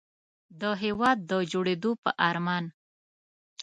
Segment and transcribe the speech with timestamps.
[0.61, 2.65] د هېواد د جوړېدو په ارمان.